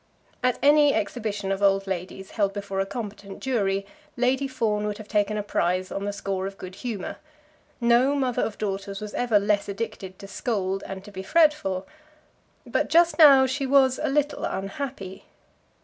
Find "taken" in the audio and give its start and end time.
5.07-5.37